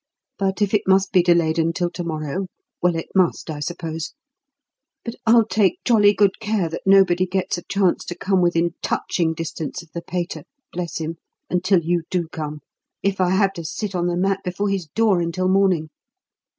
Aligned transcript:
But 0.39 0.63
if 0.63 0.73
it 0.73 0.87
must 0.87 1.11
be 1.11 1.21
delayed 1.21 1.59
until 1.59 1.91
to 1.91 2.03
morrow 2.03 2.47
well, 2.81 2.95
it 2.95 3.09
must, 3.13 3.51
I 3.51 3.59
suppose. 3.59 4.15
But 5.05 5.13
I'll 5.27 5.45
take 5.45 5.77
jolly 5.85 6.11
good 6.11 6.39
care 6.39 6.69
that 6.69 6.87
nobody 6.87 7.27
gets 7.27 7.59
a 7.59 7.63
chance 7.69 8.03
to 8.05 8.15
come 8.17 8.41
within 8.41 8.73
touching 8.81 9.35
distance 9.35 9.83
of 9.83 9.91
the 9.93 10.01
pater 10.01 10.43
bless 10.73 10.97
him! 10.97 11.17
until 11.51 11.83
you 11.85 12.01
do 12.09 12.27
come, 12.29 12.61
if 13.03 13.21
I 13.21 13.29
have 13.35 13.53
to 13.53 13.63
sit 13.63 13.93
on 13.93 14.07
the 14.07 14.17
mat 14.17 14.39
before 14.43 14.69
his 14.69 14.87
door 14.87 15.19
until 15.21 15.47
morning. 15.47 15.91